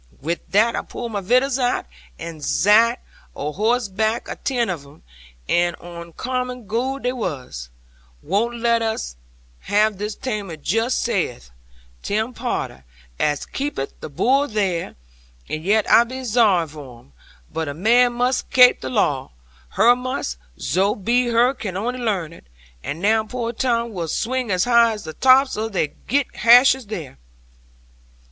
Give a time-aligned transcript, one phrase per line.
[0.19, 1.85] 'Wi' that I pulled my vittles out,
[2.17, 2.99] and zat
[3.35, 5.03] a horsebarck, atin' of 'em,
[5.47, 7.69] and oncommon good they was.
[8.23, 9.15] "Won't us
[9.59, 11.51] have 'un this taime just," saith
[12.01, 12.83] Tim Potter,
[13.19, 14.95] as keepeth the bull there;
[15.47, 17.13] "and yet I be zorry for 'un.
[17.53, 19.29] But a man must kape the law,
[19.77, 22.47] her must; zo be her can only learn it.
[22.83, 26.87] And now poor Tom will swing as high as the tops of they girt hashes
[26.87, 27.19] there."